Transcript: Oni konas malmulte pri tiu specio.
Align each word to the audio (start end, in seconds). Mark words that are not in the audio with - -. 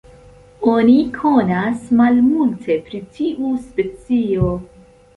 Oni 0.71 0.95
konas 1.17 1.85
malmulte 2.01 2.81
pri 2.91 3.05
tiu 3.21 3.55
specio. 3.71 4.55